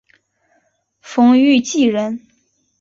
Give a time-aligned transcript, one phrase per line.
[0.99, 2.21] 冯誉骥人。